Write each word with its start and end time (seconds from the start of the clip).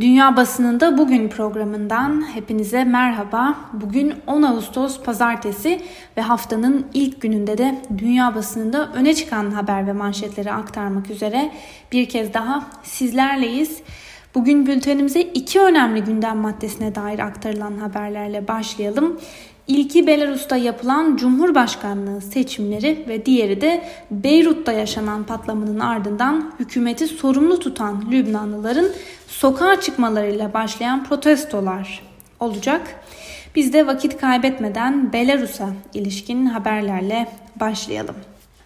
Dünya 0.00 0.36
Basınında 0.36 0.98
Bugün 0.98 1.28
programından 1.28 2.34
hepinize 2.34 2.84
merhaba. 2.84 3.54
Bugün 3.72 4.14
10 4.26 4.42
Ağustos 4.42 5.02
Pazartesi 5.02 5.80
ve 6.16 6.20
haftanın 6.20 6.86
ilk 6.94 7.20
gününde 7.20 7.58
de 7.58 7.82
dünya 7.98 8.34
basınında 8.34 8.92
öne 8.92 9.14
çıkan 9.14 9.50
haber 9.50 9.86
ve 9.86 9.92
manşetleri 9.92 10.52
aktarmak 10.52 11.10
üzere 11.10 11.52
bir 11.92 12.08
kez 12.08 12.34
daha 12.34 12.66
sizlerleyiz. 12.82 13.82
Bugün 14.34 14.66
bültenimize 14.66 15.20
iki 15.20 15.60
önemli 15.60 16.04
gündem 16.04 16.36
maddesine 16.36 16.94
dair 16.94 17.18
aktarılan 17.18 17.78
haberlerle 17.78 18.48
başlayalım. 18.48 19.20
İlki 19.68 20.06
Belarus'ta 20.06 20.56
yapılan 20.56 21.16
Cumhurbaşkanlığı 21.16 22.20
seçimleri 22.20 23.04
ve 23.08 23.26
diğeri 23.26 23.60
de 23.60 23.84
Beyrut'ta 24.10 24.72
yaşanan 24.72 25.24
patlamanın 25.24 25.80
ardından 25.80 26.52
hükümeti 26.58 27.06
sorumlu 27.06 27.60
tutan 27.60 28.04
Lübnanlıların 28.10 28.88
sokağa 29.26 29.80
çıkmalarıyla 29.80 30.54
başlayan 30.54 31.04
protestolar 31.04 32.02
olacak. 32.40 32.80
Biz 33.54 33.72
de 33.72 33.86
vakit 33.86 34.16
kaybetmeden 34.16 35.12
Belarus'a 35.12 35.68
ilişkin 35.94 36.46
haberlerle 36.46 37.28
başlayalım. 37.60 38.16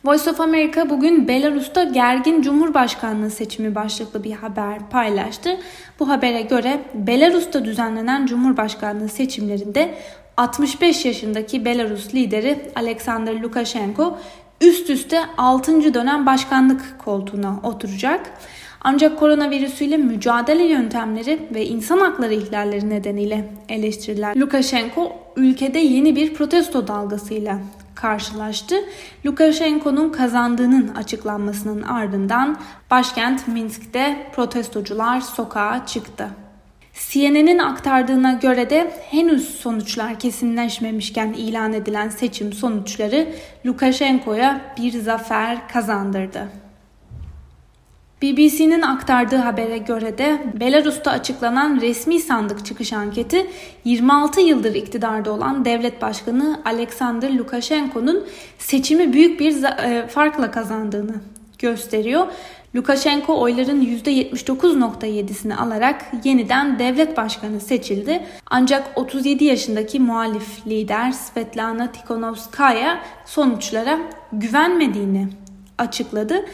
Voice 0.05 0.31
of 0.31 0.41
America 0.41 0.91
bugün 0.91 1.29
Belarus'ta 1.29 1.85
gergin 1.85 2.43
Cumhurbaşkanlığı 2.43 3.31
seçimi 3.31 3.75
başlıklı 3.75 4.25
bir 4.25 4.33
haber 4.33 4.91
paylaştı. 4.91 5.59
Bu 6.01 6.09
habere 6.09 6.43
göre 6.43 6.81
Belarus'ta 6.95 7.65
düzenlenen 7.65 8.27
Cumhurbaşkanlığı 8.27 9.09
seçimlerinde 9.09 9.95
65 10.37 11.05
yaşındaki 11.05 11.65
Belarus 11.65 12.15
lideri 12.15 12.71
Alexander 12.77 13.41
Lukashenko 13.41 14.19
üst 14.61 14.91
üste 14.91 15.21
6. 15.39 15.95
dönem 15.95 16.27
başkanlık 16.27 16.99
koltuğuna 16.99 17.61
oturacak. 17.63 18.31
Ancak 18.81 19.19
koronavirüsüyle 19.19 19.97
mücadele 19.97 20.65
yöntemleri 20.65 21.49
ve 21.55 21.67
insan 21.67 21.99
hakları 21.99 22.35
ihlalleri 22.35 22.91
nedeniyle 22.91 23.49
eleştirilen 23.69 24.41
Lukashenko 24.41 25.13
ülkede 25.37 25.79
yeni 25.79 26.17
bir 26.17 26.35
protesto 26.35 26.89
dalgasıyla 26.89 27.59
karşılaştı. 27.95 28.75
Lukashenko'nun 29.27 30.11
kazandığının 30.11 30.89
açıklanmasının 30.89 31.83
ardından 31.83 32.57
başkent 32.91 33.49
Minsk'te 33.49 34.31
protestocular 34.35 35.21
sokağa 35.21 35.87
çıktı. 35.87 36.29
CNN'in 37.11 37.59
aktardığına 37.59 38.33
göre 38.33 38.71
de 38.71 38.93
henüz 39.11 39.49
sonuçlar 39.49 40.19
kesinleşmemişken 40.19 41.33
ilan 41.33 41.73
edilen 41.73 42.09
seçim 42.09 42.53
sonuçları 42.53 43.29
Lukashenko'ya 43.67 44.61
bir 44.79 44.93
zafer 44.93 45.69
kazandırdı. 45.69 46.49
BBC'nin 48.23 48.83
aktardığı 48.83 49.37
habere 49.37 49.79
göre 49.79 50.19
de 50.19 50.43
Belarus'ta 50.61 51.11
açıklanan 51.11 51.81
resmi 51.81 52.21
sandık 52.21 52.67
çıkış 52.67 52.93
anketi 52.93 53.47
26 53.85 54.41
yıldır 54.41 54.75
iktidarda 54.75 55.33
olan 55.33 55.65
devlet 55.65 56.03
başkanı 56.03 56.61
Alexander 56.65 57.35
Lukashenko'nun 57.35 58.27
seçimi 58.59 59.13
büyük 59.13 59.41
bir 59.41 59.63
e, 59.65 60.07
farkla 60.07 60.51
kazandığını 60.51 61.15
gösteriyor. 61.59 62.27
Lukashenko 62.77 63.41
oyların 63.41 63.83
%79.7'sini 63.83 65.55
alarak 65.57 66.05
yeniden 66.25 66.79
devlet 66.79 67.17
başkanı 67.17 67.61
seçildi. 67.61 68.27
Ancak 68.47 68.91
37 68.97 69.45
yaşındaki 69.45 70.01
muhalif 70.01 70.67
lider 70.67 71.13
Svetlana 71.13 71.93
Tikhonovskaya 71.93 73.01
sonuçlara 73.25 73.99
güvenmediğini 74.33 75.29
açıkladı. 75.79 76.45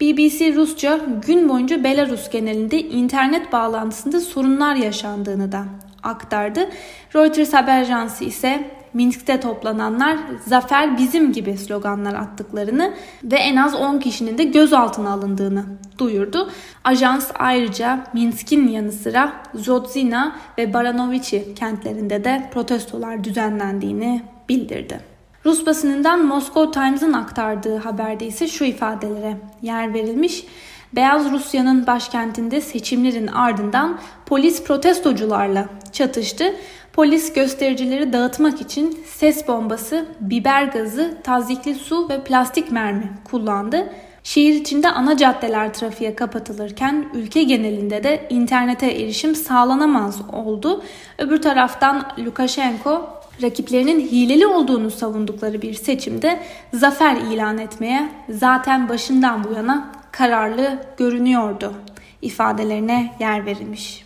BBC 0.00 0.54
Rusça 0.54 1.00
gün 1.26 1.48
boyunca 1.48 1.84
Belarus 1.84 2.30
genelinde 2.30 2.80
internet 2.80 3.52
bağlantısında 3.52 4.20
sorunlar 4.20 4.74
yaşandığını 4.74 5.52
da 5.52 5.64
aktardı. 6.02 6.68
Reuters 7.14 7.52
haber 7.52 7.80
ajansı 7.80 8.24
ise 8.24 8.77
Minsk'te 8.94 9.40
toplananlar 9.40 10.18
zafer 10.46 10.98
bizim 10.98 11.32
gibi 11.32 11.58
sloganlar 11.58 12.14
attıklarını 12.14 12.94
ve 13.24 13.36
en 13.36 13.56
az 13.56 13.74
10 13.74 13.98
kişinin 13.98 14.38
de 14.38 14.44
gözaltına 14.44 15.12
alındığını 15.12 15.64
duyurdu. 15.98 16.50
Ajans 16.84 17.30
ayrıca 17.38 18.04
Minsk'in 18.12 18.68
yanı 18.68 18.92
sıra 18.92 19.32
Zodzina 19.54 20.36
ve 20.58 20.74
Baranovichi 20.74 21.54
kentlerinde 21.54 22.24
de 22.24 22.50
protestolar 22.54 23.24
düzenlendiğini 23.24 24.22
bildirdi. 24.48 25.00
Rus 25.44 25.66
basınından 25.66 26.26
Moscow 26.26 26.80
Times'ın 26.80 27.12
aktardığı 27.12 27.76
haberde 27.76 28.26
ise 28.26 28.48
şu 28.48 28.64
ifadelere 28.64 29.36
yer 29.62 29.94
verilmiş. 29.94 30.44
Beyaz 30.92 31.30
Rusya'nın 31.32 31.86
başkentinde 31.86 32.60
seçimlerin 32.60 33.26
ardından 33.26 33.98
polis 34.26 34.64
protestocularla 34.64 35.68
çatıştı. 35.92 36.54
Polis 36.92 37.32
göstericileri 37.32 38.12
dağıtmak 38.12 38.60
için 38.60 39.04
ses 39.06 39.48
bombası, 39.48 40.06
biber 40.20 40.64
gazı, 40.64 41.18
tazikli 41.24 41.74
su 41.74 42.08
ve 42.08 42.24
plastik 42.24 42.72
mermi 42.72 43.10
kullandı. 43.24 43.92
Şehir 44.22 44.54
içinde 44.54 44.88
ana 44.88 45.16
caddeler 45.16 45.74
trafiğe 45.74 46.14
kapatılırken 46.14 47.08
ülke 47.14 47.42
genelinde 47.42 48.04
de 48.04 48.26
internete 48.30 48.86
erişim 48.86 49.34
sağlanamaz 49.34 50.20
oldu. 50.32 50.82
Öbür 51.18 51.42
taraftan 51.42 52.08
Lukashenko 52.18 53.08
rakiplerinin 53.42 54.00
hileli 54.00 54.46
olduğunu 54.46 54.90
savundukları 54.90 55.62
bir 55.62 55.74
seçimde 55.74 56.40
zafer 56.74 57.16
ilan 57.16 57.58
etmeye 57.58 58.08
zaten 58.28 58.88
başından 58.88 59.44
bu 59.44 59.52
yana 59.52 59.97
kararlı 60.18 60.78
görünüyordu 60.96 61.74
ifadelerine 62.22 63.14
yer 63.20 63.46
verilmiş. 63.46 64.04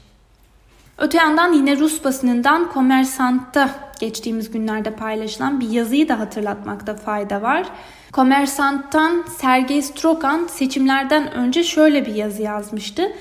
Öte 0.99 1.19
yandan 1.19 1.53
yine 1.53 1.77
Rus 1.77 2.05
basınından 2.05 2.71
Komersant'ta 2.71 3.71
geçtiğimiz 4.01 4.51
günlerde 4.51 4.91
paylaşılan 4.91 5.61
bir 5.61 5.71
yazıyı 5.71 6.09
da 6.09 6.19
hatırlatmakta 6.19 6.95
fayda 6.95 7.43
var. 7.43 7.67
Komersant'tan 8.13 9.25
Sergey 9.39 9.83
Strokan 9.83 10.47
seçimlerden 10.47 11.33
önce 11.33 11.65
şöyle 11.65 12.07
bir 12.07 12.15
yazı 12.15 12.43
yazmıştı. 12.43 13.13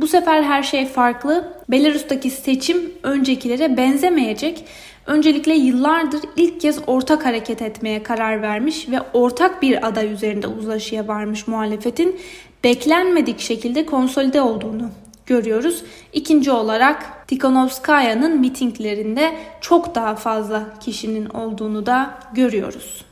Bu 0.00 0.06
sefer 0.06 0.42
her 0.42 0.62
şey 0.62 0.86
farklı. 0.86 1.52
Belarus'taki 1.68 2.30
seçim 2.30 2.92
öncekilere 3.02 3.76
benzemeyecek. 3.76 4.64
Öncelikle 5.08 5.54
yıllardır 5.54 6.20
ilk 6.36 6.60
kez 6.60 6.78
ortak 6.86 7.26
hareket 7.26 7.62
etmeye 7.62 8.02
karar 8.02 8.42
vermiş 8.42 8.88
ve 8.88 9.00
ortak 9.12 9.62
bir 9.62 9.86
aday 9.86 10.12
üzerinde 10.12 10.46
uzlaşıya 10.46 11.08
varmış 11.08 11.46
muhalefetin 11.46 12.20
beklenmedik 12.64 13.40
şekilde 13.40 13.86
konsolide 13.86 14.40
olduğunu 14.40 14.90
görüyoruz. 15.26 15.84
İkinci 16.12 16.50
olarak 16.50 17.28
Tikhonovskaya'nın 17.28 18.40
mitinglerinde 18.40 19.34
çok 19.60 19.94
daha 19.94 20.14
fazla 20.14 20.78
kişinin 20.80 21.26
olduğunu 21.26 21.86
da 21.86 22.18
görüyoruz. 22.34 23.04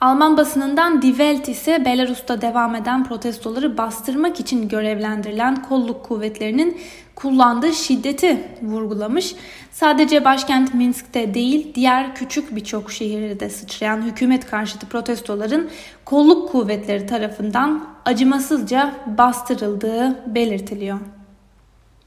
Alman 0.00 0.36
basınından 0.36 1.02
Die 1.02 1.10
Welt 1.10 1.48
ise 1.48 1.84
Belarus'ta 1.84 2.40
devam 2.40 2.74
eden 2.74 3.04
protestoları 3.04 3.78
bastırmak 3.78 4.40
için 4.40 4.68
görevlendirilen 4.68 5.62
kolluk 5.62 6.04
kuvvetlerinin 6.04 6.78
kullandığı 7.14 7.72
şiddeti 7.72 8.42
vurgulamış. 8.62 9.34
Sadece 9.70 10.24
başkent 10.24 10.74
Minsk'te 10.74 11.34
değil 11.34 11.74
diğer 11.74 12.14
küçük 12.14 12.56
birçok 12.56 12.92
şehirde 12.92 13.40
de 13.40 13.50
sıçrayan 13.50 14.02
hükümet 14.02 14.46
karşıtı 14.46 14.86
protestoların 14.86 15.70
kolluk 16.04 16.48
kuvvetleri 16.52 17.06
tarafından 17.06 17.86
acımasızca 18.04 18.94
bastırıldığı 19.18 20.34
belirtiliyor. 20.34 20.98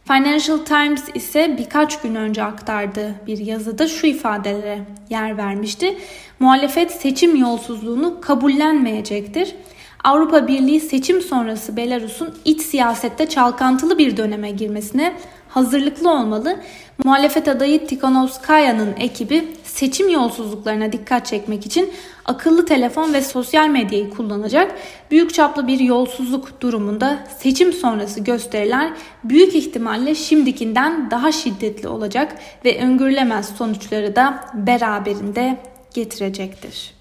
Financial 0.07 0.57
Times 0.57 1.03
ise 1.13 1.55
birkaç 1.57 2.01
gün 2.01 2.15
önce 2.15 2.43
aktardığı 2.43 3.15
bir 3.27 3.37
yazıda 3.37 3.87
şu 3.87 4.07
ifadelere 4.07 4.79
yer 5.09 5.37
vermişti. 5.37 5.97
Muhalefet 6.39 6.91
seçim 6.91 7.35
yolsuzluğunu 7.35 8.21
kabullenmeyecektir. 8.21 9.55
Avrupa 10.03 10.47
Birliği 10.47 10.79
seçim 10.79 11.21
sonrası 11.21 11.77
Belarus'un 11.77 12.37
iç 12.45 12.61
siyasette 12.61 13.29
çalkantılı 13.29 13.97
bir 13.97 14.17
döneme 14.17 14.51
girmesine 14.51 15.13
hazırlıklı 15.49 16.11
olmalı. 16.11 16.59
Muhalefet 17.03 17.47
adayı 17.47 17.87
Tikhonovskaya'nın 17.87 18.93
ekibi 18.99 19.47
seçim 19.73 20.09
yolsuzluklarına 20.09 20.91
dikkat 20.91 21.25
çekmek 21.25 21.65
için 21.65 21.91
akıllı 22.25 22.65
telefon 22.65 23.13
ve 23.13 23.21
sosyal 23.21 23.67
medyayı 23.67 24.09
kullanacak. 24.09 24.75
Büyük 25.11 25.33
çaplı 25.33 25.67
bir 25.67 25.79
yolsuzluk 25.79 26.61
durumunda 26.61 27.19
seçim 27.37 27.73
sonrası 27.73 28.19
gösteriler 28.19 28.93
büyük 29.23 29.55
ihtimalle 29.55 30.15
şimdikinden 30.15 31.11
daha 31.11 31.31
şiddetli 31.31 31.87
olacak 31.87 32.35
ve 32.65 32.81
öngörülemez 32.81 33.49
sonuçları 33.57 34.15
da 34.15 34.45
beraberinde 34.53 35.57
getirecektir. 35.93 36.93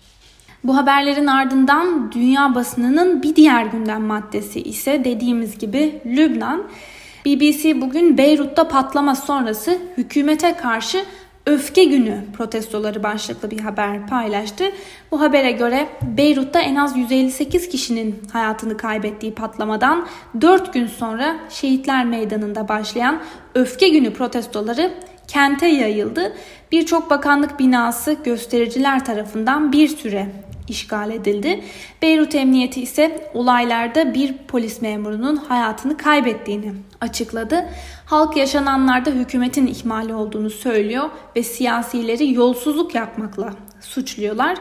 Bu 0.65 0.77
haberlerin 0.77 1.27
ardından 1.27 2.13
dünya 2.13 2.55
basınının 2.55 3.23
bir 3.23 3.37
diğer 3.37 3.67
gündem 3.67 4.03
maddesi 4.03 4.61
ise 4.61 5.05
dediğimiz 5.05 5.59
gibi 5.59 6.01
Lübnan. 6.07 6.63
BBC 7.27 7.81
bugün 7.81 8.19
Beyrut'ta 8.19 8.69
patlama 8.69 9.15
sonrası 9.15 9.79
hükümete 9.97 10.57
karşı 10.57 11.05
Öfke 11.47 11.85
Günü 11.85 12.25
protestoları 12.37 13.03
başlıklı 13.03 13.51
bir 13.51 13.61
haber 13.61 14.07
paylaştı. 14.07 14.65
Bu 15.11 15.21
habere 15.21 15.53
göre 15.53 15.89
Beyrut'ta 16.03 16.61
en 16.61 16.77
az 16.77 16.97
158 16.97 17.69
kişinin 17.69 18.23
hayatını 18.33 18.77
kaybettiği 18.77 19.35
patlamadan 19.35 20.07
4 20.41 20.73
gün 20.73 20.87
sonra 20.87 21.37
Şehitler 21.51 22.05
Meydanı'nda 22.05 22.69
başlayan 22.69 23.23
Öfke 23.55 23.89
Günü 23.89 24.13
protestoları 24.13 24.93
kente 25.29 25.67
yayıldı. 25.67 26.33
Birçok 26.73 27.11
bakanlık 27.11 27.59
binası 27.59 28.17
göstericiler 28.25 29.05
tarafından 29.05 29.73
bir 29.73 29.89
süre 29.89 30.27
işgal 30.73 31.11
edildi. 31.11 31.65
Beyrut 32.03 32.35
Emniyeti 32.35 32.83
ise 32.83 33.31
olaylarda 33.35 34.15
bir 34.15 34.35
polis 34.49 34.83
memurunun 34.83 35.37
hayatını 35.37 35.97
kaybettiğini 35.97 36.73
açıkladı. 37.01 37.65
Halk 38.07 38.37
yaşananlarda 38.37 39.11
hükümetin 39.11 39.67
ihmali 39.67 40.15
olduğunu 40.15 40.51
söylüyor 40.51 41.11
ve 41.37 41.43
siyasileri 41.43 42.33
yolsuzluk 42.33 42.95
yapmakla 42.95 43.51
suçluyorlar. 43.81 44.57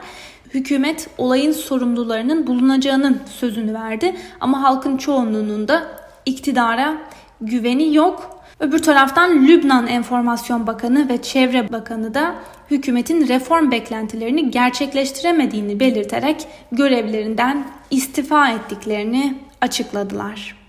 Hükümet 0.54 1.10
olayın 1.18 1.52
sorumlularının 1.52 2.48
bulunacağının 2.48 3.22
sözünü 3.40 3.74
verdi 3.74 4.16
ama 4.40 4.64
halkın 4.64 4.98
çoğunluğunun 4.98 5.68
da 5.68 5.88
iktidara 6.26 6.98
güveni 7.42 7.96
yok. 7.96 8.42
Öbür 8.60 8.80
taraftan 8.80 9.48
Lübnan 9.48 9.88
Enformasyon 9.88 10.68
Bakanı 10.68 11.10
ve 11.10 11.22
Çevre 11.22 11.72
Bakanı 11.72 12.14
da 12.14 12.36
hükümetin 12.72 13.28
reform 13.28 13.72
beklentilerini 13.72 14.52
gerçekleştiremediğini 14.52 15.80
belirterek 15.80 16.48
görevlerinden 16.72 17.68
istifa 17.90 18.50
ettiklerini 18.50 19.38
açıkladılar. 19.62 20.62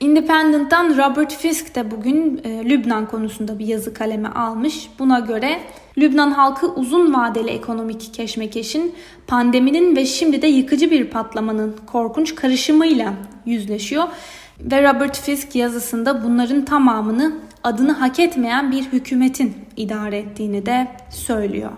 Independent'tan 0.00 0.96
Robert 0.96 1.36
Fisk 1.36 1.74
de 1.74 1.90
bugün 1.90 2.40
e, 2.44 2.64
Lübnan 2.64 3.06
konusunda 3.06 3.58
bir 3.58 3.66
yazı 3.66 3.94
kaleme 3.94 4.28
almış. 4.28 4.90
Buna 4.98 5.18
göre 5.18 5.60
Lübnan 5.98 6.30
halkı 6.30 6.68
uzun 6.68 7.14
vadeli 7.14 7.50
ekonomik 7.50 8.14
keşmekeşin, 8.14 8.94
pandeminin 9.26 9.96
ve 9.96 10.06
şimdi 10.06 10.42
de 10.42 10.46
yıkıcı 10.46 10.90
bir 10.90 11.04
patlamanın 11.04 11.76
korkunç 11.86 12.34
karışımıyla 12.34 13.14
yüzleşiyor. 13.46 14.04
Ve 14.60 14.82
Robert 14.82 15.20
Fisk 15.20 15.54
yazısında 15.54 16.24
bunların 16.24 16.64
tamamını 16.64 17.32
adını 17.66 17.92
hak 17.92 18.18
etmeyen 18.18 18.72
bir 18.72 18.84
hükümetin 18.84 19.56
idare 19.76 20.18
ettiğini 20.18 20.66
de 20.66 20.88
söylüyor. 21.10 21.72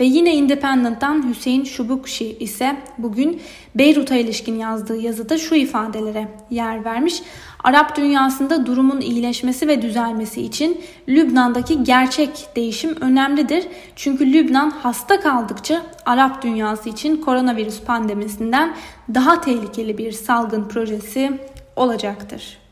Ve 0.00 0.04
yine 0.04 0.34
Independent'tan 0.34 1.28
Hüseyin 1.28 1.64
Şubukşi 1.64 2.36
ise 2.40 2.76
bugün 2.98 3.40
Beyrut'a 3.74 4.16
ilişkin 4.16 4.58
yazdığı 4.58 4.96
yazıda 4.96 5.38
şu 5.38 5.54
ifadelere 5.54 6.28
yer 6.50 6.84
vermiş. 6.84 7.22
Arap 7.64 7.96
dünyasında 7.96 8.66
durumun 8.66 9.00
iyileşmesi 9.00 9.68
ve 9.68 9.82
düzelmesi 9.82 10.42
için 10.42 10.80
Lübnan'daki 11.08 11.84
gerçek 11.84 12.46
değişim 12.56 12.96
önemlidir. 13.00 13.66
Çünkü 13.96 14.32
Lübnan 14.32 14.70
hasta 14.70 15.20
kaldıkça 15.20 15.82
Arap 16.06 16.42
dünyası 16.42 16.88
için 16.88 17.16
koronavirüs 17.16 17.80
pandemisinden 17.80 18.74
daha 19.14 19.40
tehlikeli 19.40 19.98
bir 19.98 20.12
salgın 20.12 20.68
projesi 20.68 21.38
olacaktır. 21.76 22.69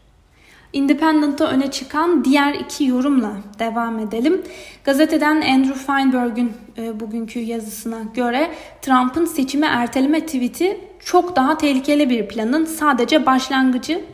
Independent'ta 0.73 1.47
öne 1.47 1.71
çıkan 1.71 2.25
diğer 2.25 2.55
iki 2.55 2.85
yorumla 2.85 3.33
devam 3.59 3.99
edelim. 3.99 4.43
Gazeteden 4.85 5.41
Andrew 5.41 5.75
Feinberg'ün 5.75 6.53
e, 6.79 7.01
bugünkü 7.01 7.41
yazısına 7.41 7.99
göre 8.15 8.51
Trump'ın 8.83 9.25
seçimi 9.25 9.67
erteleme 9.67 10.27
tweet'i 10.27 10.81
çok 11.05 11.37
daha 11.37 11.59
tehlikeli 11.59 12.11
bir 12.11 12.29
planın 12.29 12.65
sadece 12.65 13.27
başlangıcı 13.27 14.05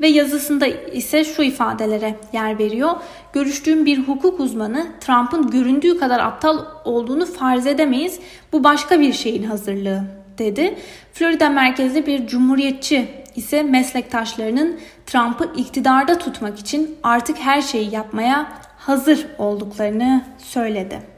ve 0.00 0.08
yazısında 0.08 0.66
ise 0.66 1.24
şu 1.24 1.42
ifadelere 1.42 2.14
yer 2.32 2.58
veriyor. 2.58 2.90
Görüştüğüm 3.32 3.86
bir 3.86 3.98
hukuk 3.98 4.40
uzmanı 4.40 4.86
Trump'ın 5.00 5.50
göründüğü 5.50 5.98
kadar 5.98 6.20
aptal 6.20 6.58
olduğunu 6.84 7.26
farz 7.26 7.66
edemeyiz. 7.66 8.20
Bu 8.52 8.64
başka 8.64 9.00
bir 9.00 9.12
şeyin 9.12 9.42
hazırlığı 9.42 10.23
dedi. 10.38 10.78
Florida 11.12 11.48
merkezli 11.48 12.06
bir 12.06 12.26
cumhuriyetçi 12.26 13.08
ise 13.36 13.62
meslektaşlarının 13.62 14.80
Trump'ı 15.06 15.52
iktidarda 15.56 16.18
tutmak 16.18 16.58
için 16.58 16.96
artık 17.02 17.38
her 17.38 17.62
şeyi 17.62 17.94
yapmaya 17.94 18.52
hazır 18.78 19.26
olduklarını 19.38 20.24
söyledi. 20.38 21.14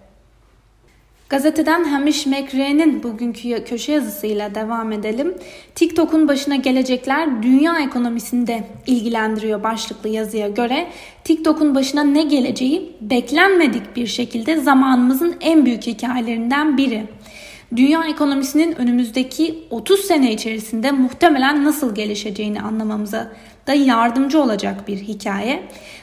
Gazeteden 1.29 1.85
Hamish 1.85 2.27
McRae'nin 2.27 3.03
bugünkü 3.03 3.65
köşe 3.65 3.93
yazısıyla 3.93 4.55
devam 4.55 4.93
edelim. 4.93 5.35
TikTok'un 5.75 6.29
başına 6.29 6.57
gelecekler 6.57 7.43
dünya 7.43 7.81
ekonomisini 7.81 8.47
de 8.47 8.65
ilgilendiriyor 8.87 9.63
başlıklı 9.63 10.09
yazıya 10.09 10.49
göre. 10.49 10.87
TikTok'un 11.25 11.75
başına 11.75 12.05
ne 12.05 12.23
geleceği 12.23 12.93
beklenmedik 13.01 13.97
bir 13.97 14.07
şekilde 14.07 14.57
zamanımızın 14.57 15.37
en 15.41 15.67
büyük 15.67 15.87
hikayelerinden 15.87 16.77
biri 16.77 17.07
dünya 17.77 18.05
ekonomisinin 18.05 18.79
önümüzdeki 18.81 19.65
30 19.71 20.01
sene 20.01 20.33
içerisinde 20.33 20.91
muhtemelen 20.91 21.65
nasıl 21.65 21.95
gelişeceğini 21.95 22.61
anlamamıza 22.61 23.33
da 23.67 23.75
yardımcı 23.75 24.43
olacak 24.43 24.89
bir 24.89 24.97
hikaye. 24.97 25.63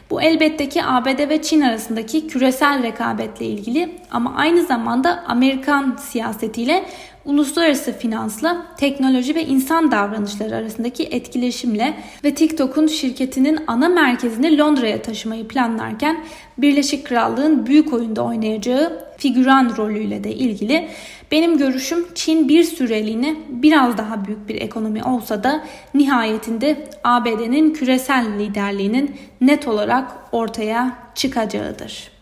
Bu 0.10 0.22
elbette 0.22 0.70
ki 0.70 0.84
ABD 0.84 1.30
ve 1.30 1.42
Çin 1.42 1.62
arasındaki 1.62 2.28
küresel 2.28 2.84
rekabetle 2.84 3.46
ilgili 3.46 3.90
ama 4.12 4.36
aynı 4.36 4.66
zamanda 4.66 5.24
Amerikan 5.28 5.96
siyasetiyle 5.96 6.86
uluslararası 7.26 7.98
finansla, 7.98 8.66
teknoloji 8.78 9.36
ve 9.36 9.46
insan 9.46 9.92
davranışları 9.92 10.56
arasındaki 10.56 11.04
etkileşimle 11.04 11.94
ve 12.24 12.36
TikTok'un 12.36 12.88
şirketinin 12.88 13.60
ana 13.68 13.90
merkezini 13.90 14.58
Londra'ya 14.58 15.02
taşımayı 15.02 15.48
planlarken 15.48 16.26
Birleşik 16.58 17.06
Krallığın 17.06 17.66
büyük 17.66 17.94
oyunda 17.94 18.22
oynayacağı 18.22 19.06
figüran 19.18 19.74
rolüyle 19.78 20.24
de 20.24 20.36
ilgili 20.36 20.88
benim 21.34 21.58
görüşüm 21.58 22.14
Çin 22.16 22.50
bir 22.50 22.64
süreliğine 22.64 23.36
biraz 23.50 23.98
daha 23.98 24.26
büyük 24.26 24.50
bir 24.50 24.62
ekonomi 24.62 25.04
olsa 25.04 25.44
da 25.44 25.64
nihayetinde 25.94 26.88
ABD'nin 27.04 27.74
küresel 27.74 28.26
liderliğinin 28.40 29.16
net 29.42 29.68
olarak 29.68 30.12
ortaya 30.32 30.98
çıkacağıdır. 31.16 32.13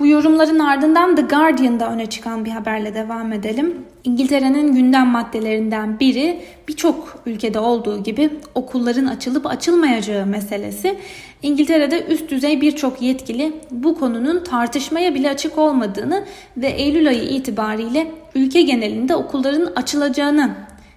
Bu 0.00 0.06
yorumların 0.06 0.58
ardından 0.58 1.16
The 1.16 1.22
Guardian'da 1.22 1.92
öne 1.92 2.06
çıkan 2.06 2.44
bir 2.44 2.50
haberle 2.50 2.94
devam 2.94 3.32
edelim. 3.32 3.74
İngiltere'nin 4.04 4.74
gündem 4.74 5.06
maddelerinden 5.06 6.00
biri 6.00 6.40
birçok 6.68 7.22
ülkede 7.26 7.58
olduğu 7.58 8.02
gibi 8.02 8.30
okulların 8.54 9.06
açılıp 9.06 9.46
açılmayacağı 9.46 10.26
meselesi. 10.26 10.96
İngiltere'de 11.42 12.06
üst 12.06 12.30
düzey 12.30 12.60
birçok 12.60 13.02
yetkili 13.02 13.52
bu 13.70 13.98
konunun 13.98 14.44
tartışmaya 14.44 15.14
bile 15.14 15.30
açık 15.30 15.58
olmadığını 15.58 16.24
ve 16.56 16.68
Eylül 16.68 17.08
ayı 17.08 17.22
itibariyle 17.22 18.10
ülke 18.34 18.62
genelinde 18.62 19.16
okulların 19.16 19.72
açılacağını 19.76 20.50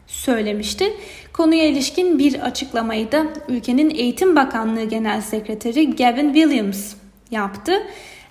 söylemişti. 0.07 0.93
Konuya 1.33 1.65
ilişkin 1.65 2.19
bir 2.19 2.39
açıklamayı 2.39 3.11
da 3.11 3.25
ülkenin 3.47 3.89
Eğitim 3.89 4.35
Bakanlığı 4.35 4.83
Genel 4.83 5.21
Sekreteri 5.21 5.95
Gavin 5.95 6.33
Williams 6.33 6.93
yaptı. 7.31 7.73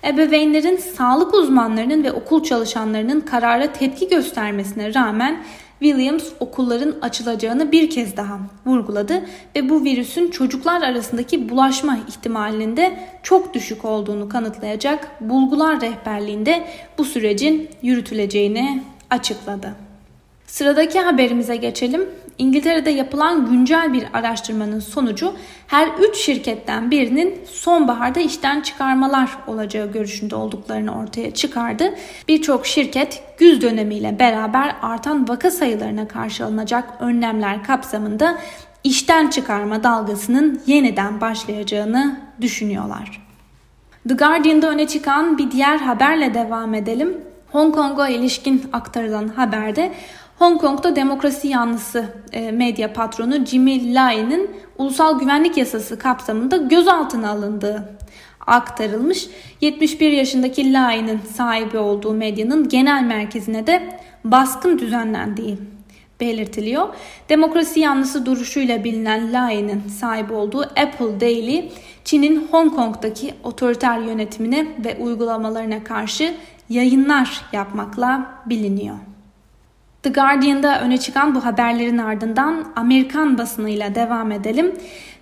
Ebeveynlerin, 0.05 0.77
sağlık 0.77 1.33
uzmanlarının 1.33 2.03
ve 2.03 2.11
okul 2.11 2.43
çalışanlarının 2.43 3.21
karara 3.21 3.73
tepki 3.73 4.07
göstermesine 4.09 4.93
rağmen 4.93 5.43
Williams 5.79 6.29
okulların 6.39 6.95
açılacağını 7.01 7.71
bir 7.71 7.89
kez 7.89 8.17
daha 8.17 8.39
vurguladı 8.65 9.25
ve 9.55 9.69
bu 9.69 9.83
virüsün 9.83 10.31
çocuklar 10.31 10.81
arasındaki 10.81 11.49
bulaşma 11.49 11.97
ihtimalinin 12.07 12.77
de 12.77 12.99
çok 13.23 13.53
düşük 13.53 13.85
olduğunu 13.85 14.29
kanıtlayacak 14.29 15.21
bulgular 15.21 15.81
rehberliğinde 15.81 16.63
bu 16.97 17.05
sürecin 17.05 17.69
yürütüleceğini 17.81 18.83
açıkladı. 19.09 19.75
Sıradaki 20.47 20.99
haberimize 20.99 21.55
geçelim. 21.55 22.09
İngiltere'de 22.37 22.89
yapılan 22.89 23.49
güncel 23.49 23.93
bir 23.93 24.03
araştırmanın 24.13 24.79
sonucu 24.79 25.33
her 25.67 25.87
3 25.87 26.17
şirketten 26.17 26.91
birinin 26.91 27.41
sonbaharda 27.51 28.19
işten 28.19 28.61
çıkarmalar 28.61 29.37
olacağı 29.47 29.91
görüşünde 29.91 30.35
olduklarını 30.35 30.97
ortaya 30.99 31.33
çıkardı. 31.33 31.93
Birçok 32.27 32.65
şirket 32.65 33.23
güz 33.37 33.61
dönemiyle 33.61 34.19
beraber 34.19 34.75
artan 34.81 35.29
vaka 35.29 35.51
sayılarına 35.51 36.07
karşı 36.07 36.45
alınacak 36.45 36.89
önlemler 36.99 37.63
kapsamında 37.63 38.37
işten 38.83 39.29
çıkarma 39.29 39.83
dalgasının 39.83 40.61
yeniden 40.67 41.21
başlayacağını 41.21 42.19
düşünüyorlar. 42.41 43.21
The 44.07 44.13
Guardian'da 44.13 44.69
öne 44.69 44.87
çıkan 44.87 45.37
bir 45.37 45.51
diğer 45.51 45.77
haberle 45.77 46.33
devam 46.33 46.73
edelim. 46.73 47.17
Hong 47.51 47.75
Kong'a 47.75 48.09
ilişkin 48.09 48.63
aktarılan 48.73 49.27
haberde 49.27 49.93
Hong 50.43 50.61
Kong'da 50.61 50.95
demokrasi 50.95 51.47
yanlısı 51.47 52.05
e, 52.31 52.51
medya 52.51 52.93
patronu 52.93 53.45
Jimmy 53.45 53.93
Lai'nin 53.93 54.51
ulusal 54.77 55.19
güvenlik 55.19 55.57
yasası 55.57 55.99
kapsamında 55.99 56.57
gözaltına 56.57 57.29
alındığı 57.29 57.89
aktarılmış. 58.47 59.27
71 59.61 60.11
yaşındaki 60.11 60.73
Lai'nin 60.73 61.19
sahibi 61.33 61.77
olduğu 61.77 62.13
medyanın 62.13 62.69
genel 62.69 63.03
merkezine 63.03 63.67
de 63.67 63.99
baskın 64.23 64.79
düzenlendiği 64.79 65.57
belirtiliyor. 66.19 66.87
Demokrasi 67.29 67.79
yanlısı 67.79 68.25
duruşuyla 68.25 68.83
bilinen 68.83 69.33
Lai'nin 69.33 69.81
sahibi 69.87 70.33
olduğu 70.33 70.61
Apple 70.61 71.19
Daily, 71.19 71.71
Çin'in 72.05 72.47
Hong 72.51 72.75
Kong'daki 72.75 73.33
otoriter 73.43 73.99
yönetimine 73.99 74.67
ve 74.85 74.97
uygulamalarına 74.97 75.83
karşı 75.83 76.33
yayınlar 76.69 77.41
yapmakla 77.53 78.41
biliniyor. 78.45 79.12
The 80.03 80.09
Guardian'da 80.09 80.81
öne 80.81 80.97
çıkan 80.97 81.35
bu 81.35 81.45
haberlerin 81.45 81.97
ardından 81.97 82.65
Amerikan 82.75 83.37
basınıyla 83.37 83.95
devam 83.95 84.31
edelim. 84.31 84.65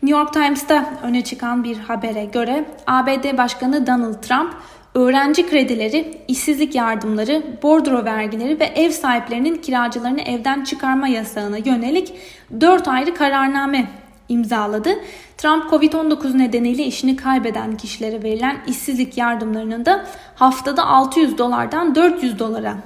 New 0.03 0.19
York 0.19 0.33
Times'ta 0.33 0.85
öne 1.03 1.23
çıkan 1.23 1.63
bir 1.63 1.77
habere 1.77 2.25
göre 2.25 2.65
ABD 2.87 3.37
Başkanı 3.37 3.87
Donald 3.87 4.21
Trump 4.21 4.53
öğrenci 4.95 5.49
kredileri, 5.49 6.17
işsizlik 6.27 6.75
yardımları, 6.75 7.43
bordro 7.63 8.05
vergileri 8.05 8.59
ve 8.59 8.65
ev 8.65 8.89
sahiplerinin 8.89 9.55
kiracılarını 9.55 10.21
evden 10.21 10.63
çıkarma 10.63 11.07
yasağına 11.07 11.57
yönelik 11.57 12.13
4 12.61 12.87
ayrı 12.87 13.13
kararname 13.13 13.87
imzaladı. 14.29 14.89
Trump 15.37 15.63
Covid-19 15.71 16.37
nedeniyle 16.37 16.83
işini 16.83 17.15
kaybeden 17.15 17.77
kişilere 17.77 18.23
verilen 18.23 18.57
işsizlik 18.67 19.17
yardımlarının 19.17 19.85
da 19.85 20.05
haftada 20.35 20.85
600 20.85 21.37
dolardan 21.37 21.95
400 21.95 22.39
dolara 22.39 22.77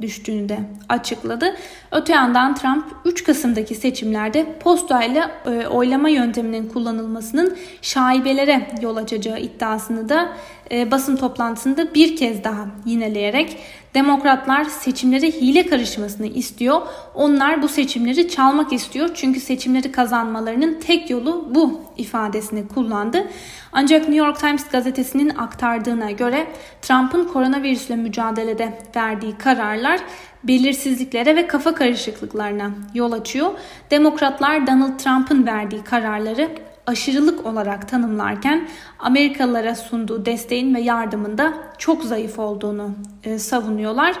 düştüğünü 0.00 0.48
de 0.48 0.58
açıkladı. 0.88 1.54
Öte 1.92 2.12
yandan 2.12 2.54
Trump 2.54 2.84
3 3.04 3.24
Kasım'daki 3.24 3.74
seçimlerde 3.74 4.46
postayla 4.60 5.30
e, 5.46 5.66
oylama 5.66 6.08
yönteminin 6.08 6.68
kullanılmasının 6.68 7.56
şaibelere 7.82 8.68
yol 8.82 8.96
açacağı 8.96 9.40
iddiasını 9.40 10.08
da 10.08 10.28
e, 10.70 10.90
basın 10.90 11.16
toplantısında 11.16 11.94
bir 11.94 12.16
kez 12.16 12.44
daha 12.44 12.66
yineleyerek 12.86 13.58
Demokratlar 13.94 14.64
seçimlere 14.64 15.26
hile 15.26 15.66
karışmasını 15.66 16.26
istiyor. 16.26 16.82
Onlar 17.14 17.62
bu 17.62 17.68
seçimleri 17.68 18.28
çalmak 18.28 18.72
istiyor. 18.72 19.10
Çünkü 19.14 19.40
seçimleri 19.40 19.92
kazanmalarının 19.92 20.80
tek 20.80 21.10
yolu 21.10 21.54
bu 21.54 21.80
ifadesini 21.96 22.68
kullandı. 22.68 23.26
Ancak 23.72 24.00
New 24.00 24.16
York 24.16 24.40
Times 24.40 24.68
gazetesinin 24.68 25.28
aktardığına 25.28 26.10
göre 26.10 26.46
Trump'ın 26.82 27.24
koronavirüsle 27.24 27.96
mücadelede 27.96 28.78
verdiği 28.96 29.38
kararlar 29.38 30.00
belirsizliklere 30.44 31.36
ve 31.36 31.46
kafa 31.46 31.74
karışıklıklarına 31.74 32.70
yol 32.94 33.12
açıyor. 33.12 33.50
Demokratlar 33.90 34.66
Donald 34.66 34.98
Trump'ın 34.98 35.46
verdiği 35.46 35.84
kararları 35.84 36.50
aşırılık 36.86 37.46
olarak 37.46 37.88
tanımlarken 37.88 38.68
Amerikalılara 38.98 39.74
sunduğu 39.74 40.26
desteğin 40.26 40.74
ve 40.74 40.80
yardımın 40.80 41.38
da 41.38 41.54
çok 41.78 42.04
zayıf 42.04 42.38
olduğunu 42.38 42.90
e, 43.24 43.38
savunuyorlar. 43.38 44.14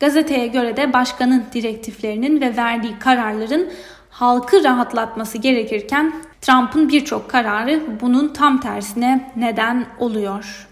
Gazeteye 0.00 0.46
göre 0.46 0.76
de 0.76 0.92
başkanın 0.92 1.44
direktiflerinin 1.52 2.40
ve 2.40 2.56
verdiği 2.56 2.98
kararların 2.98 3.68
halkı 4.10 4.64
rahatlatması 4.64 5.38
gerekirken 5.38 6.12
Trump'ın 6.40 6.88
birçok 6.88 7.30
kararı 7.30 7.82
bunun 8.00 8.28
tam 8.28 8.60
tersine 8.60 9.32
neden 9.36 9.86
oluyor. 9.98 10.66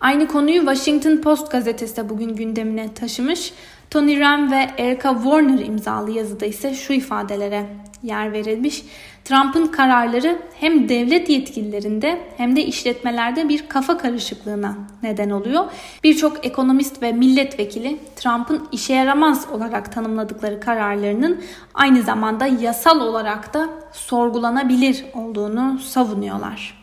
Aynı 0.00 0.28
konuyu 0.28 0.60
Washington 0.60 1.16
Post 1.16 1.52
gazetesi 1.52 1.96
de 1.96 2.08
bugün 2.08 2.36
gündemine 2.36 2.94
taşımış. 2.94 3.52
Tony 3.90 4.20
Ram 4.20 4.52
ve 4.52 4.70
Erica 4.78 5.14
Warner 5.14 5.64
imzalı 5.64 6.10
yazıda 6.10 6.46
ise 6.46 6.74
şu 6.74 6.92
ifadelere 6.92 7.66
yer 8.02 8.32
verilmiş. 8.32 8.82
Trump'ın 9.24 9.66
kararları 9.66 10.38
hem 10.60 10.88
devlet 10.88 11.28
yetkililerinde 11.28 12.20
hem 12.36 12.56
de 12.56 12.64
işletmelerde 12.64 13.48
bir 13.48 13.68
kafa 13.68 13.98
karışıklığına 13.98 14.74
neden 15.02 15.30
oluyor. 15.30 15.64
Birçok 16.04 16.46
ekonomist 16.46 17.02
ve 17.02 17.12
milletvekili 17.12 17.98
Trump'ın 18.16 18.68
işe 18.72 18.94
yaramaz 18.94 19.46
olarak 19.52 19.92
tanımladıkları 19.92 20.60
kararlarının 20.60 21.40
aynı 21.74 22.02
zamanda 22.02 22.46
yasal 22.46 23.00
olarak 23.00 23.54
da 23.54 23.68
sorgulanabilir 23.92 25.04
olduğunu 25.14 25.78
savunuyorlar. 25.78 26.79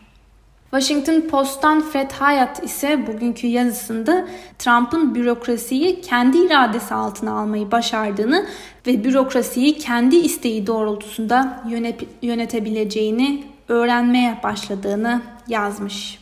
Washington 0.72 1.22
Post'tan 1.22 1.82
Fred 1.82 2.12
Hyatt 2.12 2.64
ise 2.64 3.08
bugünkü 3.08 3.48
yazısında 3.48 4.28
Trump'ın 4.60 5.16
bürokrasiyi 5.16 6.02
kendi 6.02 6.38
iradesi 6.38 6.94
altına 6.94 7.32
almayı 7.32 7.72
başardığını 7.72 8.46
ve 8.88 9.04
bürokrasiyi 9.04 9.78
kendi 9.78 10.16
isteği 10.16 10.68
doğrultusunda 10.68 11.64
yönetebileceğini 12.22 13.44
öğrenmeye 13.68 14.40
başladığını 14.44 15.22
yazmış. 15.48 16.20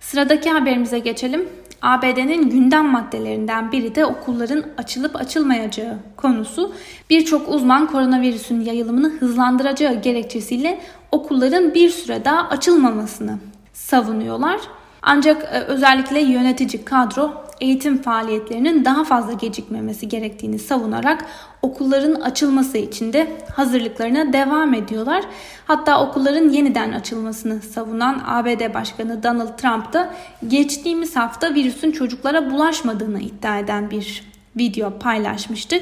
Sıradaki 0.00 0.50
haberimize 0.50 0.98
geçelim. 0.98 1.48
ABD'nin 1.82 2.50
gündem 2.50 2.86
maddelerinden 2.86 3.72
biri 3.72 3.94
de 3.94 4.06
okulların 4.06 4.64
açılıp 4.78 5.16
açılmayacağı 5.16 5.98
konusu. 6.16 6.72
Birçok 7.10 7.48
uzman 7.48 7.86
koronavirüsün 7.86 8.60
yayılımını 8.60 9.10
hızlandıracağı 9.10 9.94
gerekçesiyle 9.94 10.80
okulların 11.12 11.74
bir 11.74 11.90
süre 11.90 12.24
daha 12.24 12.48
açılmamasını 12.48 13.38
savunuyorlar. 13.80 14.60
Ancak 15.02 15.42
e, 15.42 15.60
özellikle 15.60 16.20
yönetici 16.20 16.84
kadro 16.84 17.44
eğitim 17.60 18.02
faaliyetlerinin 18.02 18.84
daha 18.84 19.04
fazla 19.04 19.32
gecikmemesi 19.32 20.08
gerektiğini 20.08 20.58
savunarak 20.58 21.24
okulların 21.62 22.14
açılması 22.14 22.78
için 22.78 23.12
de 23.12 23.36
hazırlıklarına 23.56 24.32
devam 24.32 24.74
ediyorlar. 24.74 25.24
Hatta 25.64 26.08
okulların 26.08 26.48
yeniden 26.48 26.92
açılmasını 26.92 27.62
savunan 27.62 28.22
ABD 28.26 28.74
Başkanı 28.74 29.22
Donald 29.22 29.58
Trump 29.58 29.92
da 29.92 30.14
geçtiğimiz 30.48 31.16
hafta 31.16 31.54
virüsün 31.54 31.92
çocuklara 31.92 32.50
bulaşmadığını 32.50 33.20
iddia 33.20 33.58
eden 33.58 33.90
bir 33.90 34.30
video 34.56 34.98
paylaşmıştı. 34.98 35.76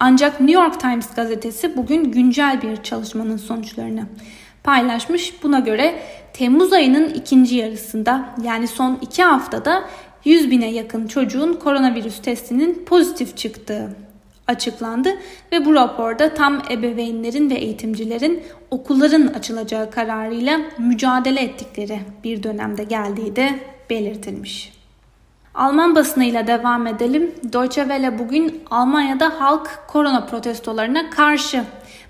Ancak 0.00 0.40
New 0.40 0.62
York 0.62 0.80
Times 0.80 1.14
gazetesi 1.14 1.76
bugün 1.76 2.04
güncel 2.04 2.62
bir 2.62 2.76
çalışmanın 2.76 3.36
sonuçlarını 3.36 4.06
paylaşmış. 4.64 5.42
Buna 5.42 5.58
göre 5.58 6.02
Temmuz 6.32 6.72
ayının 6.72 7.08
ikinci 7.08 7.56
yarısında 7.56 8.24
yani 8.44 8.68
son 8.68 8.98
iki 9.02 9.22
haftada 9.22 9.84
100 10.24 10.50
bine 10.50 10.70
yakın 10.70 11.06
çocuğun 11.06 11.52
koronavirüs 11.52 12.22
testinin 12.22 12.84
pozitif 12.86 13.36
çıktığı 13.36 13.96
açıklandı 14.46 15.08
ve 15.52 15.64
bu 15.64 15.74
raporda 15.74 16.34
tam 16.34 16.62
ebeveynlerin 16.70 17.50
ve 17.50 17.54
eğitimcilerin 17.54 18.42
okulların 18.70 19.26
açılacağı 19.26 19.90
kararıyla 19.90 20.60
mücadele 20.78 21.40
ettikleri 21.40 22.00
bir 22.24 22.42
dönemde 22.42 22.84
geldiği 22.84 23.36
de 23.36 23.58
belirtilmiş. 23.90 24.72
Alman 25.54 25.94
basınıyla 25.94 26.46
devam 26.46 26.86
edelim. 26.86 27.34
Deutsche 27.52 27.82
Welle 27.82 28.18
bugün 28.18 28.62
Almanya'da 28.70 29.40
halk 29.40 29.84
korona 29.88 30.26
protestolarına 30.26 31.10
karşı 31.10 31.64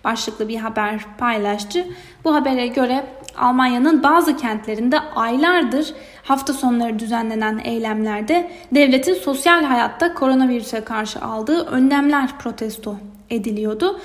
başlıklı 0.05 0.49
bir 0.49 0.57
haber 0.57 1.01
paylaştı. 1.19 1.87
Bu 2.25 2.35
habere 2.35 2.67
göre 2.67 3.07
Almanya'nın 3.39 4.03
bazı 4.03 4.37
kentlerinde 4.37 5.01
aylardır 5.01 5.95
hafta 6.23 6.53
sonları 6.53 6.99
düzenlenen 6.99 7.61
eylemlerde 7.65 8.51
devletin 8.73 9.15
sosyal 9.15 9.65
hayatta 9.65 10.15
koronavirüse 10.15 10.85
karşı 10.85 11.21
aldığı 11.21 11.67
önlemler 11.67 12.39
protesto 12.39 12.97
ediliyordu. 13.31 14.01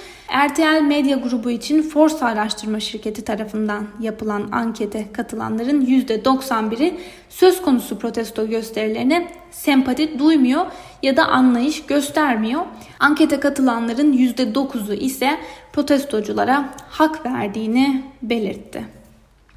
RTL 0.47 0.81
Medya 0.81 1.17
Grubu 1.17 1.49
için 1.51 1.81
Forsa 1.81 2.25
Araştırma 2.25 2.79
Şirketi 2.79 3.23
tarafından 3.23 3.87
yapılan 3.99 4.49
ankete 4.51 5.11
katılanların 5.13 5.85
%91'i 5.85 6.99
söz 7.29 7.61
konusu 7.61 7.99
protesto 7.99 8.47
gösterilerine 8.47 9.27
sempati 9.51 10.19
duymuyor 10.19 10.65
ya 11.03 11.17
da 11.17 11.27
anlayış 11.27 11.85
göstermiyor. 11.85 12.61
Ankete 12.99 13.39
katılanların 13.39 14.13
%9'u 14.13 14.93
ise 14.93 15.39
protestoculara 15.73 16.69
hak 16.89 17.25
verdiğini 17.25 18.03
belirtti. 18.21 19.04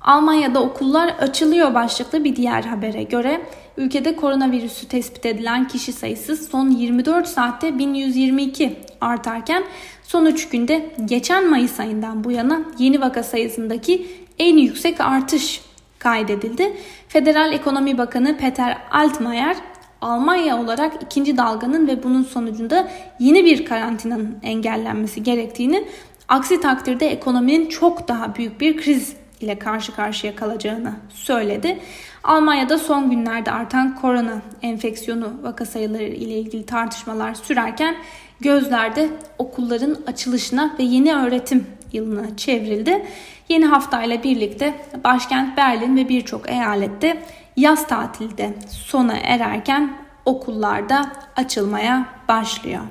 Almanya'da 0.00 0.62
okullar 0.62 1.08
açılıyor 1.08 1.74
başlıklı 1.74 2.24
bir 2.24 2.36
diğer 2.36 2.62
habere 2.62 3.02
göre 3.02 3.40
ülkede 3.76 4.16
koronavirüsü 4.16 4.88
tespit 4.88 5.26
edilen 5.26 5.68
kişi 5.68 5.92
sayısı 5.92 6.36
son 6.36 6.70
24 6.70 7.28
saatte 7.28 7.78
1122 7.78 8.76
artarken 9.00 9.64
son 10.02 10.26
3 10.26 10.48
günde 10.48 10.90
geçen 11.04 11.50
Mayıs 11.50 11.80
ayından 11.80 12.24
bu 12.24 12.30
yana 12.30 12.60
yeni 12.78 13.00
vaka 13.00 13.22
sayısındaki 13.22 14.06
en 14.38 14.56
yüksek 14.56 15.00
artış 15.00 15.60
kaydedildi. 15.98 16.76
Federal 17.08 17.52
Ekonomi 17.52 17.98
Bakanı 17.98 18.36
Peter 18.36 18.78
Altmaier 18.90 19.56
Almanya 20.00 20.60
olarak 20.60 21.02
ikinci 21.02 21.36
dalganın 21.36 21.86
ve 21.86 22.02
bunun 22.02 22.22
sonucunda 22.22 22.88
yeni 23.18 23.44
bir 23.44 23.64
karantinanın 23.64 24.38
engellenmesi 24.42 25.22
gerektiğini, 25.22 25.84
aksi 26.28 26.60
takdirde 26.60 27.08
ekonominin 27.08 27.68
çok 27.68 28.08
daha 28.08 28.34
büyük 28.34 28.60
bir 28.60 28.76
kriz 28.76 29.16
ile 29.40 29.58
karşı 29.58 29.94
karşıya 29.94 30.36
kalacağını 30.36 30.92
söyledi. 31.10 31.78
Almanya'da 32.24 32.78
son 32.78 33.10
günlerde 33.10 33.52
artan 33.52 33.94
korona 33.94 34.42
enfeksiyonu 34.62 35.32
vaka 35.42 35.66
sayıları 35.66 36.02
ile 36.02 36.38
ilgili 36.38 36.66
tartışmalar 36.66 37.34
sürerken 37.34 37.96
gözlerde 38.40 39.08
okulların 39.38 39.96
açılışına 40.06 40.74
ve 40.78 40.82
yeni 40.82 41.14
öğretim 41.14 41.66
yılına 41.92 42.36
çevrildi. 42.36 43.06
Yeni 43.48 43.66
haftayla 43.66 44.22
birlikte 44.22 44.74
başkent 45.04 45.56
Berlin 45.56 45.96
ve 45.96 46.08
birçok 46.08 46.50
eyalette 46.50 47.22
yaz 47.56 47.86
tatilde 47.86 48.54
sona 48.70 49.16
ererken 49.16 49.98
okullarda 50.24 51.12
açılmaya 51.36 52.06
başlıyor. 52.28 52.82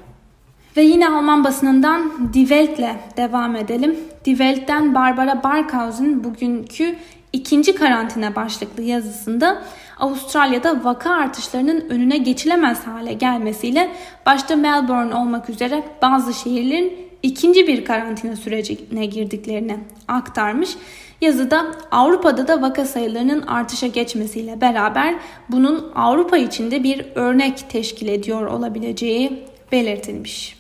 Ve 0.78 0.82
yine 0.82 1.10
Alman 1.10 1.44
basınından 1.44 2.12
Die 2.34 2.48
Welt'le 2.48 3.18
devam 3.18 3.56
edelim. 3.56 4.00
Die 4.26 4.38
Welt'ten 4.38 4.96
Barbara 4.96 5.44
Barkhausen 5.44 6.24
bugünkü 6.24 6.96
ikinci 7.34 7.76
karantina 7.76 8.36
başlıklı 8.36 8.84
yazısında 8.84 9.64
Avustralya'da 10.00 10.84
vaka 10.84 11.14
artışlarının 11.14 11.90
önüne 11.90 12.18
geçilemez 12.18 12.88
hale 12.88 13.14
gelmesiyle 13.14 13.90
başta 14.26 14.56
Melbourne 14.56 15.16
olmak 15.16 15.50
üzere 15.50 15.84
bazı 16.02 16.34
şehirlerin 16.34 16.94
ikinci 17.24 17.68
bir 17.68 17.86
karantina 17.86 18.36
sürecine 18.36 19.06
girdiklerini 19.06 19.78
aktarmış. 20.08 20.70
Yazıda 21.22 21.66
Avrupa'da 21.92 22.48
da 22.48 22.62
vaka 22.62 22.86
sayılarının 22.86 23.42
artışa 23.42 23.88
geçmesiyle 23.88 24.62
beraber 24.62 25.16
bunun 25.50 25.92
Avrupa 25.96 26.38
içinde 26.38 26.84
bir 26.84 27.06
örnek 27.16 27.70
teşkil 27.70 28.08
ediyor 28.08 28.48
olabileceği 28.48 29.44
belirtilmiş. 29.72 30.57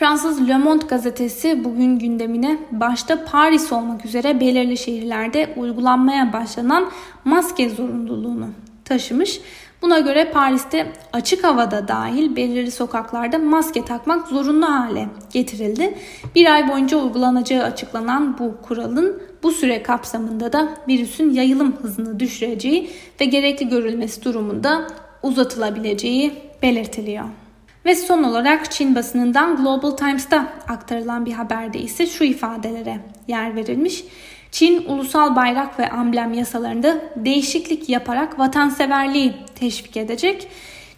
Fransız 0.00 0.48
Le 0.48 0.56
Monde 0.56 0.86
gazetesi 0.86 1.64
bugün 1.64 1.98
gündemine 1.98 2.58
başta 2.70 3.24
Paris 3.24 3.72
olmak 3.72 4.04
üzere 4.04 4.40
belirli 4.40 4.76
şehirlerde 4.76 5.54
uygulanmaya 5.56 6.32
başlanan 6.32 6.90
maske 7.24 7.70
zorunluluğunu 7.70 8.46
taşımış. 8.84 9.40
Buna 9.82 9.98
göre 9.98 10.30
Paris'te 10.30 10.92
açık 11.12 11.44
havada 11.44 11.88
dahil 11.88 12.36
belirli 12.36 12.70
sokaklarda 12.70 13.38
maske 13.38 13.84
takmak 13.84 14.28
zorunlu 14.28 14.66
hale 14.66 15.08
getirildi. 15.32 15.94
Bir 16.34 16.54
ay 16.54 16.68
boyunca 16.68 16.98
uygulanacağı 16.98 17.64
açıklanan 17.64 18.38
bu 18.38 18.56
kuralın 18.62 19.22
bu 19.42 19.52
süre 19.52 19.82
kapsamında 19.82 20.52
da 20.52 20.68
virüsün 20.88 21.30
yayılım 21.30 21.76
hızını 21.82 22.20
düşüreceği 22.20 22.90
ve 23.20 23.24
gerekli 23.24 23.68
görülmesi 23.68 24.24
durumunda 24.24 24.86
uzatılabileceği 25.22 26.32
belirtiliyor. 26.62 27.24
Ve 27.84 27.94
son 27.94 28.22
olarak 28.22 28.70
Çin 28.70 28.94
basınından 28.94 29.56
Global 29.56 29.90
Times'ta 29.90 30.52
aktarılan 30.68 31.26
bir 31.26 31.32
haberde 31.32 31.78
ise 31.78 32.06
şu 32.06 32.24
ifadelere 32.24 33.00
yer 33.28 33.56
verilmiş. 33.56 34.04
Çin 34.50 34.84
ulusal 34.88 35.36
bayrak 35.36 35.78
ve 35.78 35.90
amblem 35.90 36.32
yasalarında 36.32 36.96
değişiklik 37.16 37.88
yaparak 37.88 38.38
vatanseverliği 38.38 39.34
teşvik 39.54 39.96
edecek. 39.96 40.48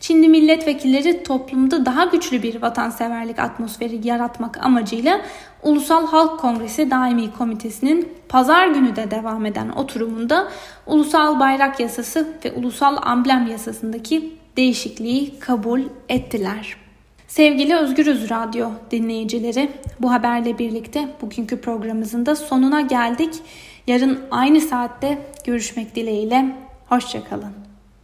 Çinli 0.01 0.29
milletvekilleri 0.29 1.23
toplumda 1.23 1.87
daha 1.87 2.05
güçlü 2.05 2.43
bir 2.43 2.63
vatanseverlik 2.63 3.39
atmosferi 3.39 4.09
yaratmak 4.09 4.65
amacıyla 4.65 5.21
Ulusal 5.63 6.07
Halk 6.07 6.41
Kongresi 6.41 6.91
Daimi 6.91 7.33
Komitesi'nin 7.33 8.13
pazar 8.29 8.67
günü 8.67 8.97
de 8.97 9.11
devam 9.11 9.47
eden 9.47 9.69
oturumunda 9.69 10.49
Ulusal 10.87 11.41
Bayrak 11.41 11.81
Yasası 11.81 12.29
ve 12.45 12.53
Ulusal 12.53 12.97
Amblem 13.03 13.47
Yasasındaki 13.47 14.42
değişikliği 14.57 15.39
kabul 15.39 15.81
ettiler. 16.09 16.77
Sevgili 17.29 17.77
Özgürüz 17.77 18.31
Radyo 18.31 18.71
dinleyicileri, 18.91 19.71
bu 20.01 20.13
haberle 20.13 20.59
birlikte 20.59 21.09
bugünkü 21.21 21.61
programımızın 21.61 22.27
da 22.27 22.37
sonuna 22.37 22.81
geldik. 22.81 23.35
Yarın 23.87 24.21
aynı 24.31 24.61
saatte 24.61 25.19
görüşmek 25.45 25.97
dileğiyle. 25.97 26.57
Hoşçakalın. 26.89 27.62